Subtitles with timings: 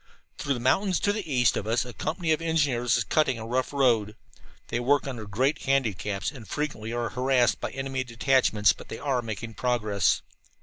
[0.39, 3.45] Through the mountains to the east of us a company of engineers is cutting a
[3.45, 4.15] rough road.
[4.69, 8.73] They work under great handicaps and frequently are harassed by enemy detachments.
[8.73, 10.23] But they are making progress.